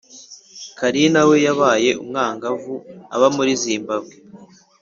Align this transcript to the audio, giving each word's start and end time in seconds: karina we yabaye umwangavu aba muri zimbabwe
karina 0.77 1.19
we 1.29 1.35
yabaye 1.47 1.89
umwangavu 2.01 2.73
aba 3.15 3.27
muri 3.35 3.51
zimbabwe 3.63 4.15